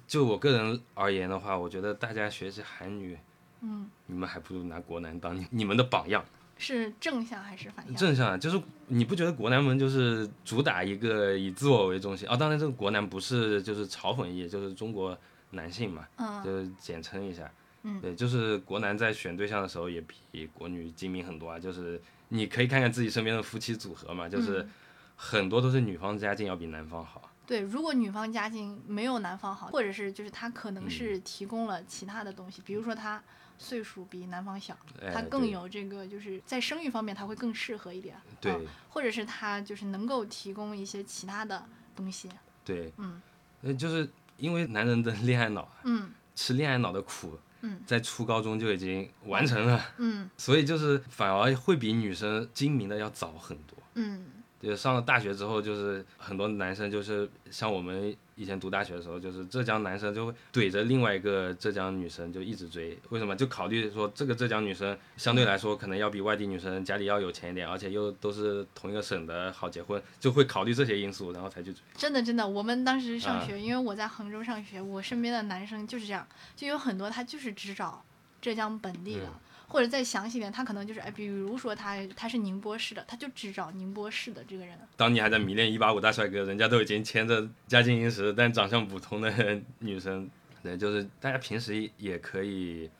[0.08, 3.16] 就我个人而言的话，我觉得大家学习韩语，
[3.60, 6.24] 嗯，你们还不如拿国男当你你们的榜样。
[6.60, 7.94] 是正向还是反向？
[7.94, 12.36] 正向，就是你不觉得国男们就是主打一个以自我为中心啊？
[12.36, 15.16] 当然，这个国男不是就是嘲讽意，就是中国
[15.50, 17.48] 男性嘛，嗯，就是简称一下，
[17.84, 21.60] 嗯，对，就是国男在选对象的时候也比国女精明很多啊。
[21.60, 24.66] 就是你可以看看自己身边的夫妻组合嘛，就是
[25.14, 27.30] 很多都是女方家境要比男方好。
[27.48, 33.22] 对，如果女方家境没有男方好，或者是就是他可能是提供了其他的东西，比如说他
[33.56, 34.76] 岁数比男方小，
[35.14, 38.54] 他更有这个就是在生育方面他会更适合一点，对，
[38.90, 41.64] 或者是他就是能够提供一些其他的
[41.96, 42.28] 东西，
[42.66, 43.18] 对，嗯，
[43.62, 44.06] 呃，就是
[44.36, 54.26] 因为男人的恋爱脑，嗯，吃恋爱脑的苦，嗯，在初高中就已经完成了，嗯，所以就是反而会比女生精明的要早很多，嗯。
[54.60, 62.98] 就上了大学之后，就是很多男生就是像我们以前读大学的时候，就是浙江男生就会怼着另外一个浙江女生就一直追。
[63.10, 63.36] 为什么？
[63.36, 71.80] 就考虑说这个浙江女生相对来说可能要比外地女生家里要有钱一点，而且又都是同一个省的，好结婚，就会考虑这些因素，然后才去追。
[71.96, 78.04] 真的真的，我们当时上学，因为我在杭州上学，我身边的男生就是这样，就有很多他就是只找
[78.40, 79.32] 浙江本地的。
[79.68, 84.76] 或者再详细点，他可能就是哎，比如说他他是宁波市的，他就只找宁波市的这个人。
[84.96, 89.30] 当你还在迷恋一八五大帅哥，人家都已经牵着家境殷实但长相普通的
[89.80, 90.28] 女生，
[90.62, 92.90] 对，就是大家平时也可以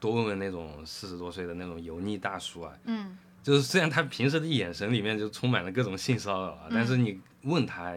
[0.00, 7.94] 多问问那种四十多岁的那种油腻大叔啊，嗯，就是虽然他平时的眼神里面就充满了各种性骚扰啊，但是你问他，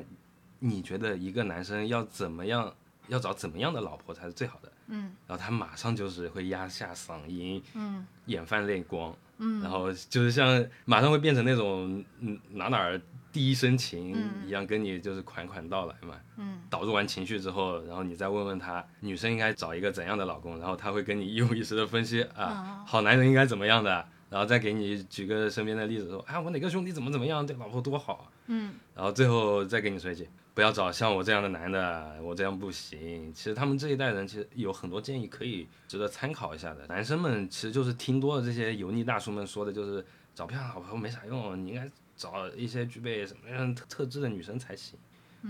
[0.59, 2.75] 你觉得一个男生要怎么样，
[3.07, 4.71] 要找怎么样的老婆才是最好的？
[4.87, 12.99] 嗯，然后他马上就是会压下嗓音，嗯，眼泛泪光，嗯，然后就是像马上会变成那种嗯哪哪儿
[13.31, 30.27] 第一深情一样，跟你就是款款道来嘛，嗯，导入完情绪之后，然后你再问问他女生应该找一个怎样的老公，然后他会跟你 一五一十的分析啊，好男人应该怎么样的，然后再给你举个身边的例子说，啊我哪个兄弟怎么怎么样，对老婆多好，嗯，然后最后再给你说一句。
[30.53, 33.31] 不要找像我这样的男的，我这样不行。
[33.31, 36.87] 其实他们这一代人其实有很多建议可以值得参考一下的。
[36.87, 44.97] 男生们其实就是听多了这些油腻大叔们说的，就是找漂亮老婆没啥用，你应该找一些具备什么样特特质的女生才行。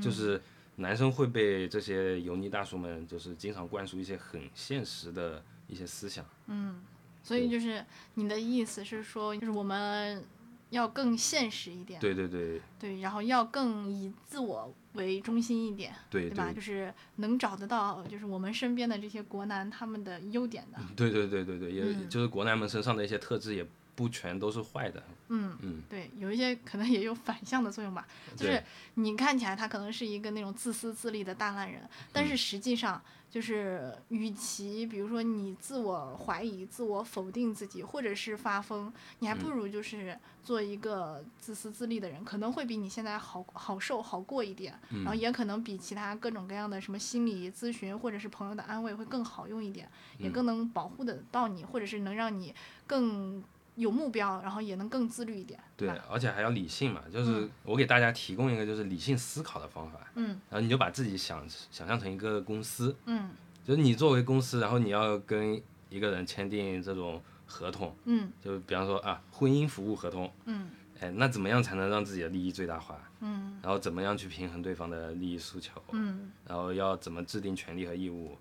[0.01, 0.41] 就是
[0.75, 6.25] 男生会被这些油腻大叔们就是经常灌输一些很现实的一些思想。
[6.47, 6.81] 嗯，
[7.27, 10.23] 所以就是你的意思是说，就是我们。
[10.69, 16.51] 要更现实一点，对对对，对，然后要更以自我为中心一点，对对吧？
[16.51, 25.01] 就是能找得到，就是我们身边的这些国男他们的优点的，对对对对对，也就是国男们身上的一些特质，也不全都是坏的。
[25.29, 28.61] 嗯嗯，对，有一些可能也有反向的作用吧，就是
[28.95, 33.01] 你看起来他可能是一个那种自私自利的大烂人，但嗯是实际上
[33.37, 39.51] 就是，与其比如说你自我怀疑、自我否定自己，或者是发疯，你还不嗯。
[39.51, 50.31] 如就是做一个自私自利的人，可能会比你现在好好受、好过一点，嗯然后也可能比其他各种各样的什么心理咨询或者是朋友的安慰会更好用一点，也嗯。
[50.31, 52.55] 更能保护得到你，或者是能让你
[52.87, 53.43] 更
[53.77, 63.29] 有目标，然后也能更自律一点，对？，而且还要理性嘛，就是嗯我给大家提供一个就是理性思考的方法，嗯然后你就把自己想想象成一个公司，嗯
[63.63, 72.99] 就是你作为公司，然后你要跟一个人签订这种合同，嗯就比方说啊婚姻服务合同，嗯哎，那怎么样才能让自己的利益最大化？
[73.19, 75.79] 嗯然后怎么样去平衡对方的利益诉求？
[75.91, 78.37] 嗯然后要怎么制定权利和义务？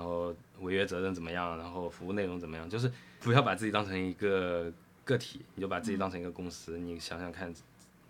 [0.00, 1.58] 然后违约责任怎么样？
[1.58, 2.68] 然后服务内容怎么样？
[2.70, 4.72] 就是不要把自己当成一个
[5.04, 7.52] 个体，你就把自己当成一个公司，你想想看，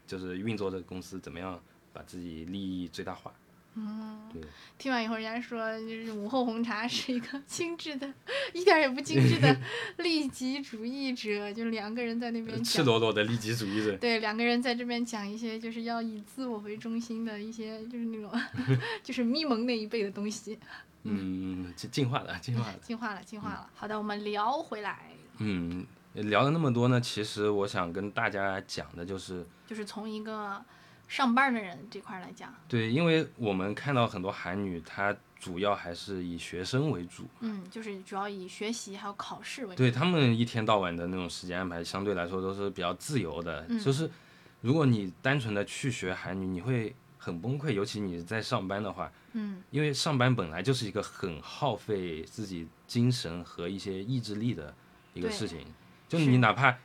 [0.07, 1.61] 就是运作这个公司怎么样
[1.92, 3.33] 把自己利益最大化？
[3.74, 4.20] 嗯。
[4.33, 4.40] 对，
[4.79, 8.14] 听完以后，人家说就是午后红茶是一个精致的，
[8.53, 9.61] 一点也不精致的
[9.98, 12.85] 利己主义者，就两个人在那边呃赤。
[12.85, 13.96] 裸裸的利己主义者。
[13.96, 18.31] 对，两个人在这边讲一些就是要以自我为中心的一些，就是那种
[19.03, 20.57] 就是咪蒙那一辈的东西，
[21.04, 22.74] 嗯，进进化了，进化了。
[22.82, 23.70] 进化了，进化了。
[23.74, 30.62] 好的，我们聊回来，嗯，聊了那么多呢，其实我想跟大家讲的就是，就是从一个
[31.08, 39.76] 上班的人这块儿来讲，对，因为我们看到很多韩女，她主要还是以学生为主，嗯，就是主要以学习还有考试为主。
[39.76, 43.64] 对他们一天到晚的那种时间安排，相对来说都是比较自由的。
[43.68, 44.10] 嗯就是
[44.60, 54.74] 如果你单纯的去学韩语，你会很崩溃，尤其你在上班的话，嗯因为上班本来就是一个很耗费自己精神和一些意志力的
[55.12, 55.61] 一个事情。
[56.09, 56.76] 就是你哪怕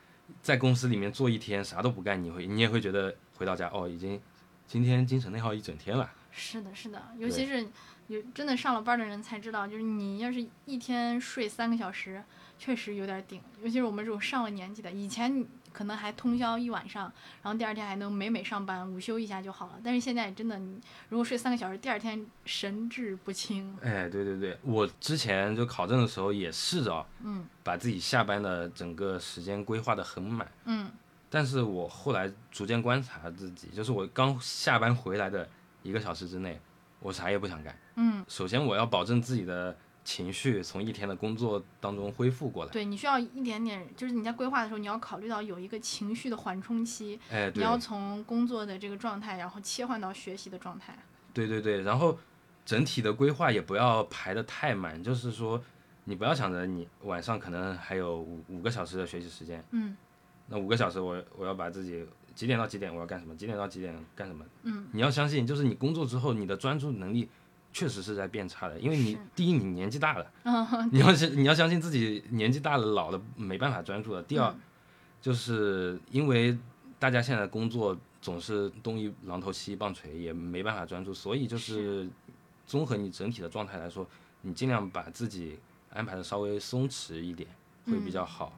[0.42, 4.22] 在公司里面坐一天啥都不干，你会你也会觉得回到家哦，已经
[4.68, 6.12] 今天精神内耗一整天了。
[6.32, 7.66] 是的，是的，尤其是
[8.08, 12.22] 有真的上了班的人才知道，就是你要是一天睡三个小时，
[12.60, 13.42] 确实有点顶。
[13.62, 17.12] 尤其是我们这种上了年纪的，以前你可能还通宵一晚上，
[17.44, 19.74] 然后第二天还能美美上班，午休一下就好了。
[19.84, 23.78] 但是现在真的，你如果睡三个小时，第二天神志不清。
[23.82, 30.50] 哎，对对对，我之前就考证的时候也试着嗯把自己下班的整个时间规划的很满。
[30.64, 30.90] 嗯
[31.30, 35.46] 但是我后来逐渐观察自己，就是我刚下班回来的
[35.84, 36.58] 一个小时之内，
[37.02, 37.78] 我啥也不想干。
[37.96, 42.72] 嗯，首先我要保证自己的情绪从一天的工作当中恢复过来。
[42.72, 47.20] 对你需要一点点，就是你在规划的时候，你要考虑到有一个情绪的缓冲期，
[47.56, 50.98] 你要从工作的这个状态，然后切换到学习的状态。
[51.34, 52.18] 对对对，然后
[52.64, 55.62] 整体的规划也不要排得太满，就是说
[56.04, 59.98] 你不要想着你晚上可能还有五五个小时的学习时间，嗯
[60.48, 64.46] 那五个小时我我要把自己几点到几点我要干什么，几点到几点干什么。
[64.62, 67.28] 嗯，你要相信，就是你工作之后，你的专注能力
[67.76, 74.24] 确实是在变差的，因为你第一你年纪大了， 嗯 你要是你要相信自己年纪大了老了没办法专注了。
[74.24, 74.60] 第二，嗯
[75.22, 76.58] 就是因为
[76.98, 82.08] 大家现在工作总是东一榔头西一棒槌，也没办法专注，所以就是
[82.66, 84.08] 综合你整体的状态来说，
[84.42, 85.60] 你尽量把自己
[85.92, 87.50] 安排的稍微松弛一点，
[87.88, 88.58] 会比较好。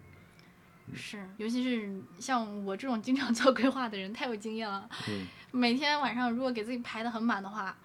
[0.93, 4.87] 是，尤其是像我这种经常 做规划的人，太有经验了。
[5.09, 7.75] 嗯每天晚上如果给自己排的很满的话，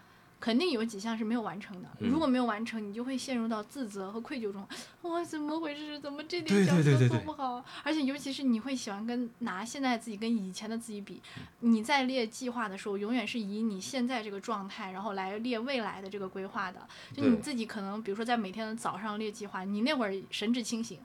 [0.43, 1.89] 肯定有几项是没有完成的。
[2.01, 4.67] 嗯如果没有完成，你就会陷入到自责和愧疚中。
[5.03, 6.01] 哇，怎么回事？
[6.01, 7.65] 怎么这点小事都不好？
[7.85, 11.23] 而且尤其是你会喜欢跟拿现在自己跟以前的自己比。
[11.61, 16.81] 嗯你在列计划的时候，永远是以你现在这个状态，然后来列未来的这个规划的。
[17.15, 20.99] 就你自己可能，比如说在每天的早上列计划，你那会儿神志清醒，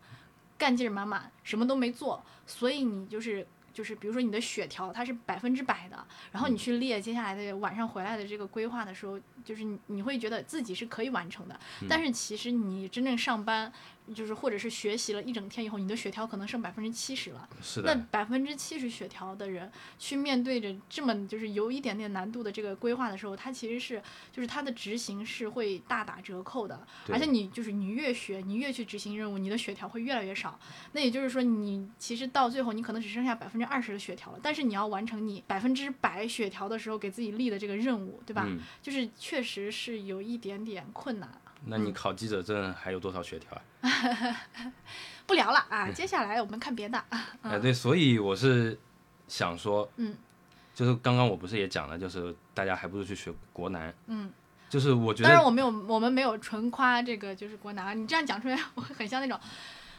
[0.58, 3.45] 干劲儿满满，什么都没做，所以你就是
[3.78, 13.72] 就是比如说你的血条它是百分之百的，然后你去列接下来的晚上回来的这个规划的时候，就是你你会觉得自己是可以完成的，但是其实你真正上班
[14.13, 17.48] 就是或者是学习了一整天以后，你的血条可能剩百分之七十了。
[17.52, 30.60] 那是的，百分之七十血条的人去面对着这么就是有一点点难度的这个规划的时候，他其实是就是他的执行是会大打折扣的，对而且你就是你越学，你越去执行任务，你的血条会越来越少。
[30.93, 38.46] 那也就是说，你其实到最后你可能只剩下百分之二十的血条了，但是你要完成你百分之百血条的时候给自己立的这个任务，对吧？
[38.48, 41.30] 嗯，就是确实是有一点点困难。
[41.69, 43.51] 那你考记者证还有多少血条
[43.82, 43.89] 啊？
[45.25, 47.03] 不聊了啊，接下来我们看别的。
[47.41, 48.80] 哎，对，所以我是
[49.27, 50.15] 想说，嗯，
[50.73, 54.32] 就是刚刚我不是也讲了，就是大家还不如去学国男，嗯，
[54.69, 59.38] 就是我觉得，当然我没有，我们没有纯夸这个就是国男，你这样讲出来， 我很像那种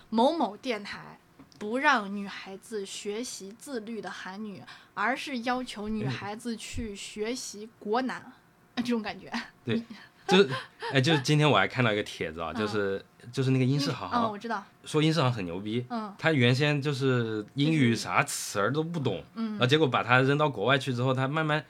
[0.09, 1.19] 某某电台
[1.59, 4.63] 不让女孩子学习自律的韩女，
[4.95, 8.33] 而是要求女嗯孩子去学习国男，
[8.77, 9.31] 这种感觉。
[9.63, 9.83] 对，
[10.27, 10.49] 就是
[10.95, 14.65] 哎，就是今天我还看到一个帖子啊，就是就是那个英世航嗯，我知道。
[14.85, 21.63] 说英世航很牛逼，嗯他原先就是英语啥词儿都不懂，嗯，然后结果把他扔到国外去之后，他慢慢，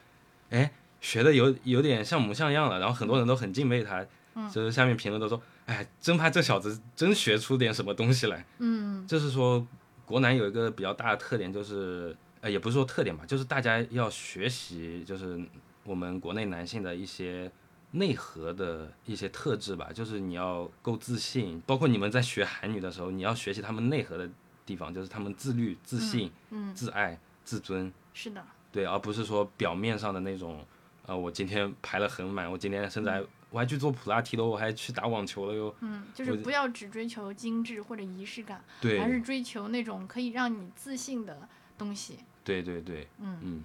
[0.51, 0.71] 哎，
[1.01, 9.67] 学的有有点像模像样了，然后很多人都很敬佩他，嗯就是下面评论都说，哎，真怕这小子真学出点什么东西来，嗯就是说
[10.05, 15.37] 国男有一个比较大的特点就是，呃，也不是说特点吧，就是大家要学习，就是
[15.83, 17.51] 我们国内男性的一些。
[17.91, 24.29] 内核的一些特质吧，就是你要够自信，包括你们在学韩语的时候，你要学习他们内核的
[24.65, 28.45] 地方，就是他们自律、自信、嗯，自爱、自尊，是的。
[28.71, 30.63] 对，而不是说表面上的那种，
[31.07, 35.75] 呃，我今天排了很满，我今天甚至还我还去做普拉提了，我还去打网球了哟。
[35.79, 42.19] 嗯，就是不要只追求精致或者仪式感，对，而是追求那种可以让你自信的东西。
[42.43, 43.39] 对对对，嗯。
[43.41, 43.63] 嗯，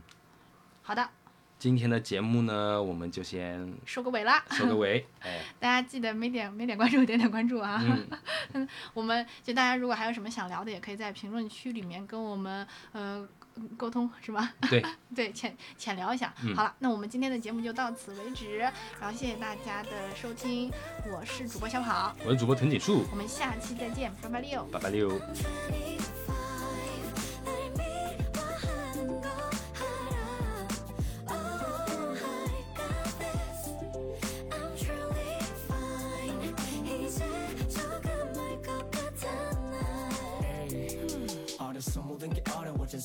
[0.82, 1.06] 好的，
[1.64, 4.44] 今天的节目呢，我们就先收个尾啦。
[4.50, 7.82] 收个尾， 哎，大家记得没点没点关注，点点关注啊！
[8.52, 13.26] 嗯， 我们就大家如果还有什么想聊的，也可以在评论区里面跟我们呃
[13.78, 14.52] 沟通，是吧？
[14.68, 14.84] 对，
[15.16, 16.34] 对，浅浅聊一下。
[16.42, 20.70] 嗯好了，那我们今天的节目就到此为止，然后谢谢大家的收听，
[21.10, 24.64] 我是主播小跑，我是主播藤井树，我们下期再见，八八六。
[24.64, 25.18] 八八六。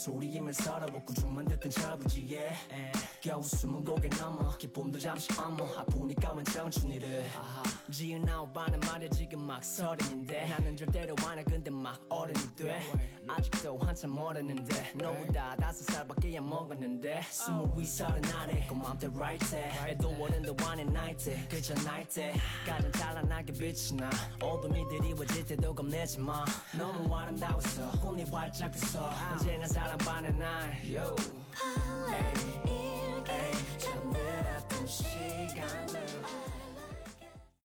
[0.03, 2.53] 소리임을 서러웠고 좀만 듣던 저부지에
[3.21, 7.25] 겨우 숨은 고개 넘어 기쁨도 잠시 어머 아프니까 웬 청춘이를.
[7.91, 10.47] 지은 아홉 반은 말야 지금 막 서른인데.
[10.47, 12.81] 나는 절대로 안해 근데 막 어른이 돼.
[13.27, 14.93] 아직도 한참 모르는데.
[14.95, 17.21] 너보다 다섯 살밖에 안 먹었는데.
[17.29, 22.33] 스무 위 서른 아래 고맘때 right 때 애도 어른도 안해 night 때 그저 night 때
[22.65, 24.09] 가장 찬란하게 빛이 나.
[24.41, 26.45] 어둠이 드리워질 때도 겁내지 마.
[26.77, 27.91] 너무 아름다웠어.
[27.99, 29.09] 꿈이 활짝 웃어.
[29.33, 30.77] 언제나 I'm on a nine.
[30.83, 31.15] Yo.